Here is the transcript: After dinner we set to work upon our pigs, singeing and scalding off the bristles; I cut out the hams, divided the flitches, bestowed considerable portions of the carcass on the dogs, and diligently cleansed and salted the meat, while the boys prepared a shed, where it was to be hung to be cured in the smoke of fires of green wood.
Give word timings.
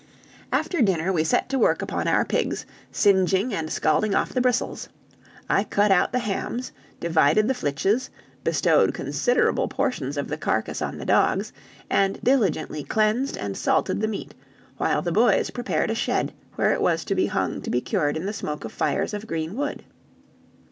After 0.51 0.81
dinner 0.81 1.13
we 1.13 1.23
set 1.23 1.47
to 1.49 1.59
work 1.59 1.83
upon 1.83 2.07
our 2.07 2.25
pigs, 2.25 2.65
singeing 2.91 3.53
and 3.53 3.71
scalding 3.71 4.15
off 4.15 4.33
the 4.33 4.41
bristles; 4.41 4.89
I 5.47 5.63
cut 5.63 5.91
out 5.91 6.11
the 6.11 6.17
hams, 6.17 6.71
divided 6.99 7.47
the 7.47 7.53
flitches, 7.53 8.09
bestowed 8.43 8.95
considerable 8.95 9.67
portions 9.67 10.17
of 10.17 10.27
the 10.27 10.37
carcass 10.39 10.81
on 10.81 10.97
the 10.97 11.05
dogs, 11.05 11.53
and 11.87 12.19
diligently 12.23 12.81
cleansed 12.83 13.37
and 13.37 13.55
salted 13.55 14.01
the 14.01 14.07
meat, 14.07 14.33
while 14.77 15.03
the 15.03 15.11
boys 15.11 15.51
prepared 15.51 15.91
a 15.91 15.93
shed, 15.93 16.33
where 16.55 16.73
it 16.73 16.81
was 16.81 17.05
to 17.05 17.13
be 17.13 17.27
hung 17.27 17.61
to 17.61 17.69
be 17.69 17.79
cured 17.79 18.17
in 18.17 18.25
the 18.25 18.33
smoke 18.33 18.65
of 18.65 18.71
fires 18.71 19.13
of 19.13 19.27
green 19.27 19.55
wood. 19.55 19.83